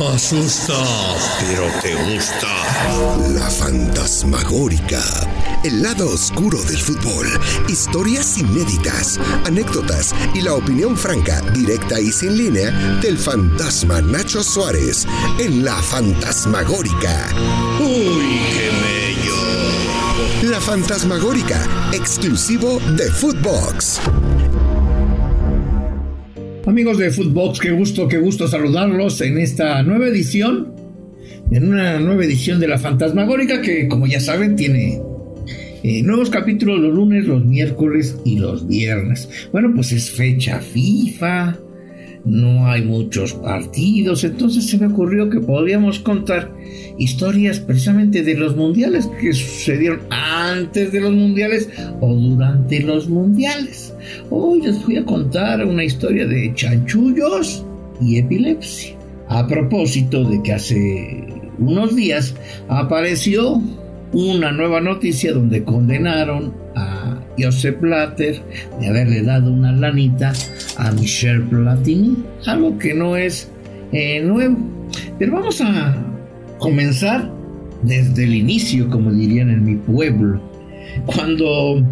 [0.00, 0.74] Asusta,
[1.40, 2.46] pero te gusta.
[3.34, 5.02] La fantasmagórica.
[5.64, 7.26] El lado oscuro del fútbol.
[7.68, 15.04] Historias inéditas, anécdotas y la opinión franca, directa y sin línea del fantasma Nacho Suárez
[15.40, 17.28] en La Fantasmagórica.
[17.80, 20.50] Uy, qué bello.
[20.50, 24.00] La Fantasmagórica, exclusivo de Footbox.
[26.68, 30.74] Amigos de Footbox, qué gusto, qué gusto saludarlos en esta nueva edición,
[31.50, 35.00] en una nueva edición de La Fantasmagórica que, como ya saben, tiene
[35.82, 39.30] eh, nuevos capítulos los lunes, los miércoles y los viernes.
[39.50, 41.56] Bueno, pues es fecha FIFA,
[42.24, 46.50] no hay muchos partidos, entonces se me ocurrió que podríamos contar
[46.98, 51.68] historias precisamente de los mundiales que sucedieron antes de los mundiales
[52.00, 53.94] o durante los mundiales.
[54.30, 57.64] Hoy les voy a contar una historia de chanchullos
[58.00, 58.96] y epilepsia.
[59.28, 61.24] A propósito de que hace
[61.58, 62.34] unos días
[62.68, 63.60] apareció
[64.12, 66.87] una nueva noticia donde condenaron a
[67.38, 68.40] Joseph Blatter
[68.80, 70.32] de haberle dado una lanita
[70.76, 73.50] a Michel Platini, algo que no es
[73.92, 74.56] eh, nuevo.
[75.18, 75.96] Pero vamos a
[76.58, 77.30] comenzar
[77.82, 80.40] desde el inicio, como dirían en mi pueblo.
[81.06, 81.84] Cuando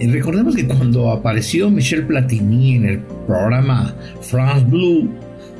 [0.00, 5.10] recordemos que cuando apareció Michel Platini en el programa France Blue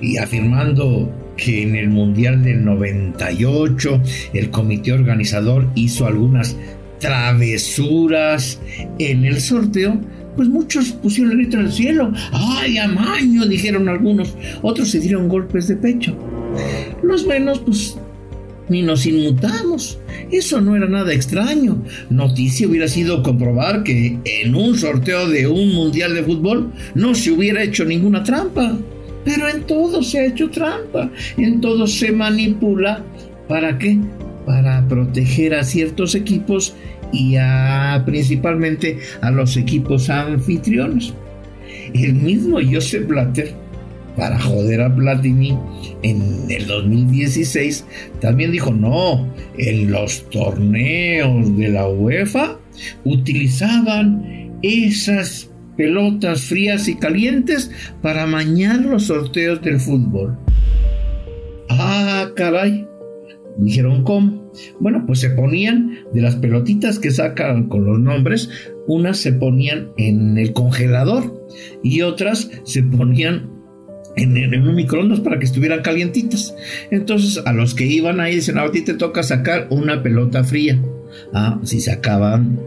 [0.00, 4.00] y afirmando que en el Mundial del 98
[4.34, 6.56] el comité organizador hizo algunas
[7.02, 8.58] travesuras
[8.98, 10.00] en el sorteo,
[10.36, 12.12] pues muchos pusieron el grito en el cielo.
[12.32, 13.44] ¡Ay, amaño!
[13.46, 14.34] dijeron algunos.
[14.62, 16.16] Otros se dieron golpes de pecho.
[17.02, 17.98] Los menos, pues,
[18.68, 19.98] ni nos inmutamos.
[20.30, 21.82] Eso no era nada extraño.
[22.08, 27.32] Noticia hubiera sido comprobar que en un sorteo de un mundial de fútbol no se
[27.32, 28.78] hubiera hecho ninguna trampa.
[29.24, 33.04] Pero en todo se ha hecho trampa, en todo se manipula.
[33.48, 33.98] ¿Para qué?
[34.46, 36.74] Para proteger a ciertos equipos
[37.12, 41.12] y a, principalmente a los equipos anfitriones.
[41.94, 43.52] El mismo Joseph Blatter,
[44.16, 45.56] para joder a Platini
[46.02, 47.84] en el 2016,
[48.20, 49.28] también dijo, no,
[49.58, 52.58] en los torneos de la UEFA
[53.04, 60.38] utilizaban esas pelotas frías y calientes para mañar los sorteos del fútbol.
[61.68, 62.86] Ah, caray.
[63.58, 64.41] Dijeron cómo.
[64.80, 68.50] Bueno, pues se ponían de las pelotitas que sacan con los nombres,
[68.86, 71.46] unas se ponían en el congelador
[71.82, 73.50] y otras se ponían
[74.16, 76.54] en, un microondas para que estuvieran calientitas.
[76.90, 80.80] Entonces a los que iban ahí dicen, a ti te toca sacar una pelota fría.
[81.32, 82.58] Ah, si sacaban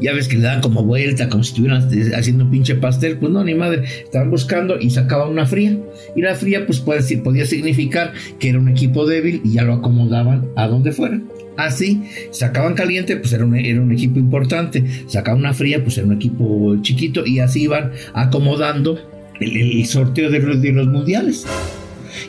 [0.00, 3.32] ya ves que le dan como vuelta, como si estuvieran haciendo un pinche pastel, pues
[3.32, 5.76] no, ni madre, estaban buscando y sacaban una fría.
[6.16, 9.74] Y la fría, pues puede, podía significar que era un equipo débil y ya lo
[9.74, 11.20] acomodaban a donde fuera.
[11.56, 16.06] Así, sacaban caliente, pues era un, era un equipo importante, sacaban una fría, pues era
[16.06, 18.98] un equipo chiquito y así iban acomodando
[19.40, 21.46] el, sorteo de los, de los mundiales.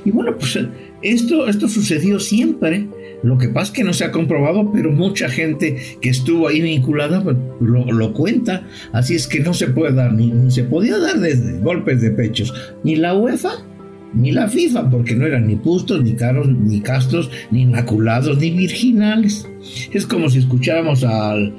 [0.05, 0.59] Y bueno, pues
[1.01, 2.88] esto, esto sucedió siempre
[3.23, 6.62] lo que pasa es que no se ha comprobado, pero mucha gente que estuvo ahí
[6.62, 8.63] vinculada pues, lo, cuenta.
[8.94, 12.53] Así es que no se puede dar, ni, se podía dar desde golpes de pechos,
[12.84, 13.51] ni la UEFA
[14.13, 18.51] ni la FIFA, porque no eran ni pustos, ni caros, ni castos, ni inmaculados, ni
[18.51, 19.47] virginales.
[19.94, 21.53] Es como si escucháramos al,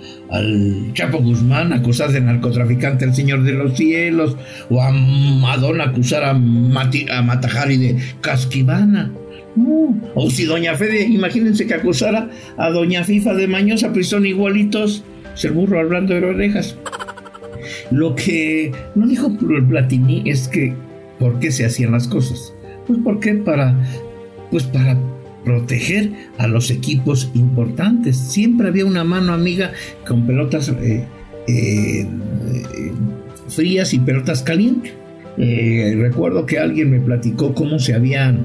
[0.93, 4.37] Chapo Guzmán acusar de narcotraficante al Señor de los Cielos,
[4.69, 9.13] o a Madonna acusar a, a Matajari de casquivana.
[9.57, 14.25] Uh, o si Doña Fede, imagínense que acusara a Doña Fifa de mañosa, pues son
[14.27, 15.05] igualitos.
[15.43, 16.77] el burro hablando de orejas.
[17.91, 19.37] Lo que no dijo
[19.69, 20.75] Platini es que
[21.19, 22.53] ¿por qué se hacían las cosas?
[22.87, 23.77] Pues porque para
[24.51, 24.99] pues para
[25.45, 28.17] proteger a los equipos importantes.
[28.17, 29.73] Siempre había una mano amiga
[30.07, 31.05] con pelotas eh,
[31.47, 32.07] eh,
[33.49, 34.93] frías y pelotas calientes.
[35.39, 38.45] Eh, recuerdo que alguien me platicó cómo se habían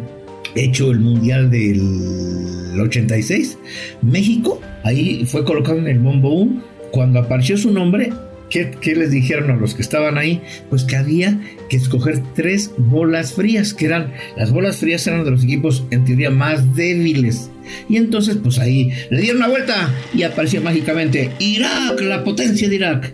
[0.64, 3.58] hecho el Mundial del 86,
[4.02, 6.64] México, ahí fue colocado en el bombo 1.
[6.92, 8.12] Cuando apareció su nombre,
[8.50, 10.42] ¿qué, les dijeron a los que estaban ahí?
[10.70, 11.40] Pues que había
[11.70, 16.06] que escoger tres bolas frías, que eran, las bolas frías eran de los equipos en
[16.06, 17.50] teoría más débiles.
[17.90, 22.76] Y entonces, pues ahí le dieron una vuelta y apareció mágicamente Irak, la potencia de
[22.76, 23.14] Irak.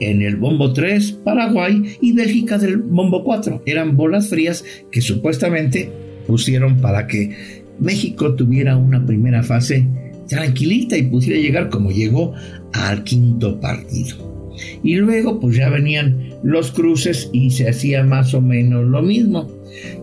[0.00, 3.62] En el bombo 3, Paraguay y Bélgica del bombo 4.
[3.64, 5.90] Eran bolas frías que supuestamente
[6.26, 9.86] pusieron para que México tuviera una primera fase
[10.28, 12.34] tranquilita y pudiera llegar como llegó
[12.72, 14.52] al quinto partido.
[14.82, 19.50] Y luego pues ya venían los cruces y se hacía más o menos lo mismo.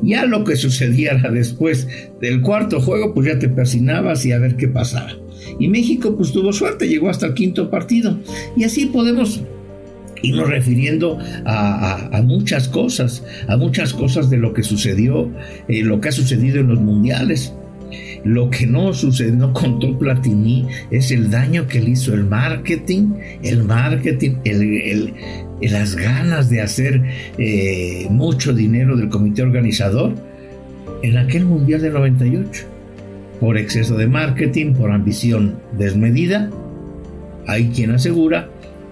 [0.01, 1.87] Ya lo que sucediera después
[2.19, 5.13] del cuarto juego pues ya te persinabas y a ver qué pasaba.
[5.59, 8.19] Y México pues tuvo suerte, llegó hasta el quinto partido.
[8.55, 9.41] Y así podemos
[10.21, 15.29] irnos refiriendo a, muchas cosas, a muchas cosas de lo que sucedió,
[15.67, 17.53] eh, lo que ha sucedido en los mundiales.
[18.23, 23.15] Lo que no sucedió, no contó Platini, es el daño que le hizo el marketing,
[23.41, 25.13] el marketing, el,
[25.59, 27.01] las ganas de hacer
[27.37, 30.13] eh, mucho dinero del comité organizador
[31.01, 32.65] en aquel Mundial del 98.
[33.39, 36.51] Por exceso de marketing, por ambición desmedida,
[37.47, 38.49] hay quien asegura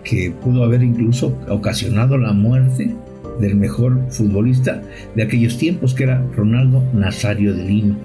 [0.10, 2.96] que pudo haber incluso ocasionado la muerte
[3.40, 4.82] del mejor futbolista
[5.16, 7.96] de aquellos tiempos, que era Ronaldo Nazario de Lima.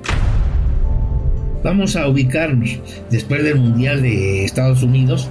[1.64, 2.78] Vamos a ubicarnos.
[3.10, 5.30] Después del Mundial de Estados Unidos,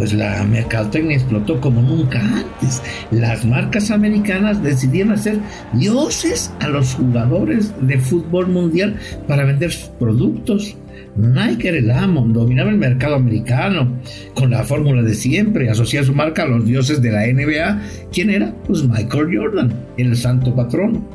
[0.00, 2.82] pues la mercadotecnia explotó como nunca antes.
[3.10, 5.36] Las marcas americanas decidieron hacer
[5.74, 8.96] dioses a los jugadores de fútbol mundial
[9.28, 10.74] para vender sus productos.
[11.16, 14.00] Nike era el amo, dominaba el mercado americano
[14.32, 17.82] con la fórmula de siempre, asociaba su marca a los dioses de la NBA.
[18.10, 18.54] ¿Quién era?
[18.66, 21.06] Pues Michael Jordan, el santo patrono.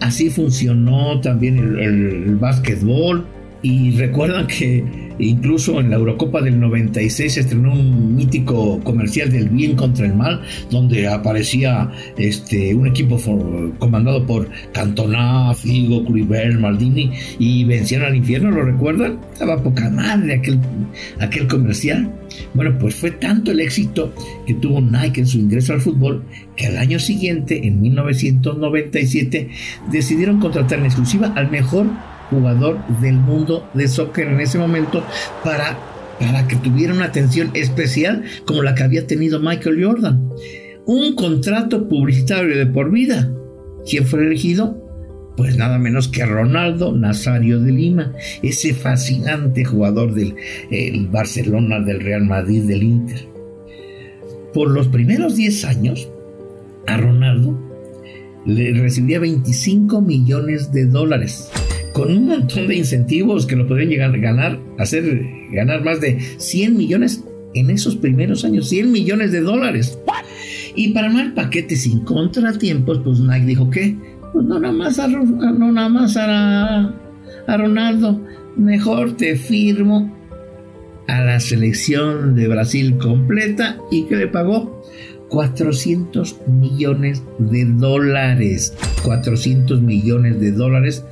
[0.00, 3.24] Así funcionó también el, el básquetbol,
[3.64, 4.84] y recuerdan que
[5.18, 10.14] incluso en la Eurocopa del 96 se estrenó un mítico comercial del bien contra el
[10.14, 13.20] mal, donde aparecía este, un equipo
[13.78, 19.18] comandado por Cantona, Figo, Kluivert, Maldini y vencieron al infierno, ¿lo recuerdan?
[19.32, 20.58] Estaba poca madre aquel,
[21.20, 22.10] aquel comercial.
[22.54, 24.12] Bueno, pues fue tanto el éxito
[24.46, 26.24] que tuvo Nike en su ingreso al fútbol
[26.56, 29.50] que al año siguiente, en 1997,
[29.90, 31.86] decidieron contratar en exclusiva al mejor
[32.30, 35.04] jugador del mundo de soccer en ese momento
[35.42, 35.78] para,
[36.18, 40.30] para que tuviera una atención especial como la que había tenido Michael Jordan.
[40.86, 43.30] Un contrato publicitario de por vida.
[43.88, 44.80] ¿Quién fue elegido?
[45.36, 48.12] Pues nada menos que Ronaldo Nazario de Lima,
[48.42, 53.26] ese fascinante jugador del Barcelona, del Real Madrid, del Inter.
[54.52, 56.08] Por los primeros 10 años,
[56.86, 57.58] a Ronaldo
[58.46, 61.50] le recibía 25 millones de dólares
[61.94, 66.18] con un montón de incentivos que lo podrían llegar a ganar, hacer ganar más de
[66.38, 67.22] 100 millones
[67.54, 69.96] en esos primeros años, 100 millones de dólares.
[70.74, 73.96] Y para armar paquete sin contratiempos, pues Nike dijo que,
[74.32, 76.92] pues no nada más a, no nada más a
[77.46, 78.20] Ronaldo,
[78.56, 80.12] mejor te firmo
[81.06, 84.82] a la selección de Brasil completa y que le pagó
[85.28, 88.74] 400 millones de dólares.
[89.04, 91.04] 400 millones de dólares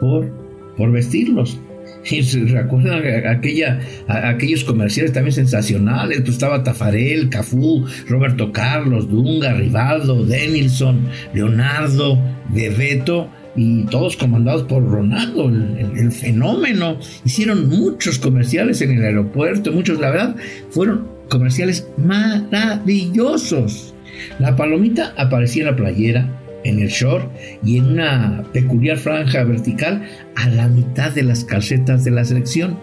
[0.00, 0.30] por,
[0.76, 1.58] por vestirlos.
[2.10, 6.20] Y se recuerdan aquella, aquellos comerciales también sensacionales.
[6.20, 12.18] Pues estaba Tafarel, Cafú, Roberto Carlos, Dunga, Rivaldo, Denilson, Leonardo,
[12.50, 16.98] Bebeto y todos comandados por Ronaldo, el, fenómeno.
[17.24, 20.36] Hicieron muchos comerciales en el aeropuerto, muchos, la verdad,
[20.70, 23.94] fueron comerciales maravillosos.
[24.38, 27.30] La palomita aparecía en la playera, en el short
[27.64, 30.02] y en una peculiar franja vertical
[30.36, 32.78] a la mitad de las calcetas de la selección.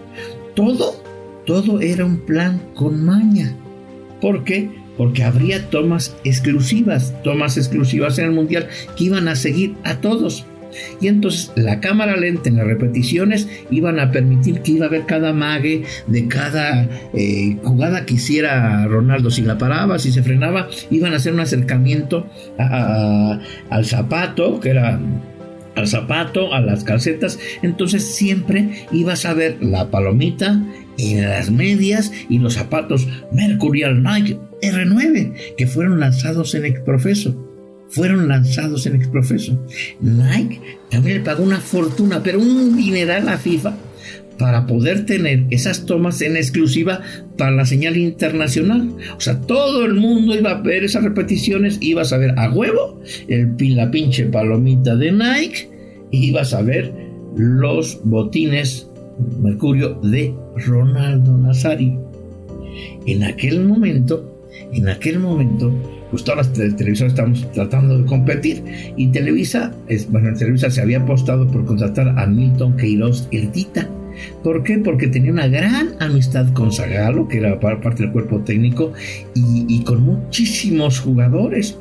[0.54, 1.02] Todo,
[1.46, 3.54] todo era un plan con maña.
[4.20, 4.70] ¿Por qué?
[4.96, 10.46] Porque habría tomas exclusivas, tomas exclusivas en el Mundial que iban a seguir a todos.
[11.00, 15.06] Y entonces la cámara lenta en las repeticiones iban a permitir que iba a ver
[15.06, 19.30] cada mague de cada eh, jugada que hiciera Ronaldo.
[19.30, 22.26] Si la paraba, si se frenaba, iban a hacer un acercamiento
[22.58, 24.98] al zapato, que era
[25.74, 27.38] al zapato, a las calcetas.
[27.62, 30.60] Entonces siempre ibas a ver la palomita
[30.98, 37.45] en las medias y los zapatos Mercurial Nike R9 que fueron lanzados en el profeso
[37.90, 39.58] fueron lanzados en exprofeso.
[40.00, 43.76] Nike también le pagó una fortuna, pero un dineral a FIFA
[44.38, 47.00] para poder tener esas tomas en exclusiva
[47.36, 48.92] para la señal internacional.
[49.16, 53.00] O sea, todo el mundo iba a ver esas repeticiones, ibas a ver a huevo
[53.28, 55.70] el, la pinche palomita de Nike
[56.10, 56.92] y ibas a ver
[57.36, 58.86] los botines
[59.40, 62.04] Mercurio de Ronaldo Nazario.
[63.06, 65.72] En aquel momento, en aquel momento,
[66.10, 68.62] pues todas las televisoras estamos tratando de competir
[68.96, 69.72] y Televisa,
[70.10, 73.88] bueno, Televisa se había apostado por contratar a Milton Queiroz Erdita.
[74.42, 74.78] ¿Por qué?
[74.78, 78.92] Porque tenía una gran amistad con Zagalo, que era parte del cuerpo técnico,
[79.34, 81.76] y, con muchísimos jugadores.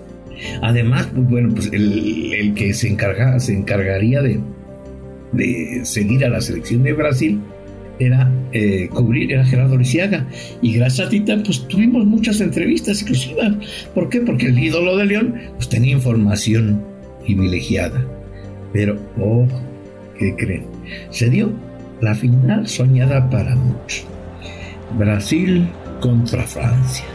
[0.61, 4.41] Además, pues bueno, pues el, que se, encarga, se encargaría de,
[5.31, 7.39] de seguir a la selección de Brasil
[7.99, 10.25] era eh, cubrir, era Gerardo Lisiaga.
[10.61, 13.53] Y gracias a Tita, pues tuvimos muchas entrevistas exclusivas.
[13.93, 14.21] ¿Por qué?
[14.21, 16.83] Porque el ídolo de León, pues tenía información
[17.23, 18.05] privilegiada.
[18.73, 19.47] Pero, oh,
[20.17, 20.65] ¿qué creen?
[21.09, 21.53] Se dio
[22.01, 24.05] la final soñada para muchos.
[24.97, 25.67] Brasil
[25.99, 27.05] contra Francia.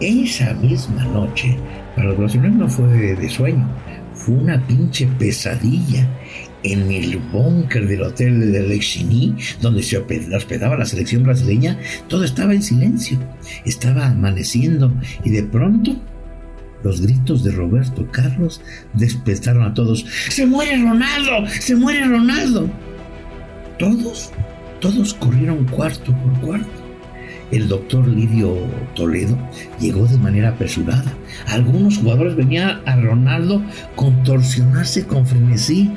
[0.00, 1.56] Esa misma noche,
[1.94, 3.68] para los brasileños no fue de sueño,
[4.14, 6.08] fue una pinche pesadilla
[6.64, 11.78] en el búnker del hotel de Lexini, donde se hospedaba la selección brasileña,
[12.08, 13.18] todo estaba en silencio.
[13.64, 14.92] Estaba amaneciendo
[15.24, 15.96] y de pronto
[16.82, 18.60] los gritos de Roberto Carlos
[18.94, 20.04] despertaron a todos.
[20.28, 21.46] ¡Se muere Ronaldo!
[21.60, 22.68] ¡Se muere Ronaldo!
[23.78, 24.30] Todos,
[24.80, 26.81] todos corrieron cuarto por cuarto
[27.52, 28.56] el doctor Lidio
[28.94, 29.38] Toledo
[29.78, 31.14] llegó de manera apresurada.
[31.48, 33.62] Algunos jugadores venían a Ronaldo
[33.94, 35.90] contorsionarse con frenesí,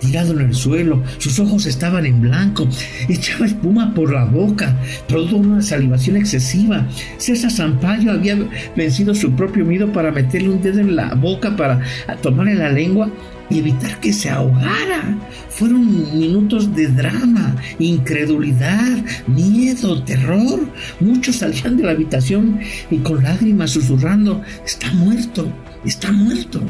[0.00, 1.02] tirado en el suelo.
[1.18, 2.66] Sus ojos estaban en blanco,
[3.08, 4.76] echaba espuma por la boca,
[5.08, 6.86] producto una salivación excesiva.
[7.18, 8.38] César Sampaio había
[8.76, 11.80] vencido su propio miedo para meterle un dedo en la boca para
[12.22, 13.10] tomarle la lengua
[13.58, 15.18] evitar que se ahogara.
[15.48, 20.60] Fueron minutos de drama, incredulidad, miedo, terror.
[21.00, 25.52] Muchos salían de la habitación y con lágrimas susurrando, está muerto,
[25.84, 26.60] está muerto.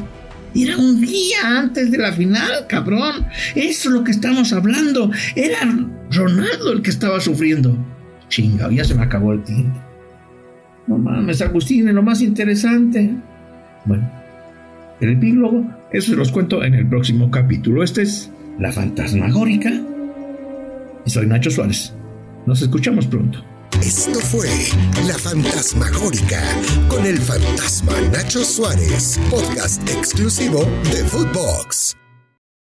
[0.55, 3.27] Era un día antes de la final, cabrón.
[3.55, 5.11] Eso es lo que estamos hablando.
[5.37, 5.61] Era
[6.11, 7.77] Ronaldo el que estaba sufriendo.
[8.29, 9.79] Chinga, ya se me acabó el tiempo.
[10.87, 13.15] No mames, Agustín, es lo más interesante.
[13.85, 14.11] Bueno,
[15.01, 17.82] el epílogo, eso se los cuento en el próximo capítulo.
[17.82, 19.70] Este es La Fantasmagórica.
[21.04, 21.92] Y soy Nacho Suárez.
[22.47, 23.44] Nos escuchamos pronto.
[23.82, 24.49] Esto fue
[25.06, 26.42] La Fantasmagórica
[26.88, 32.00] con el fantasma Nacho Suárez, podcast exclusivo de Footbox.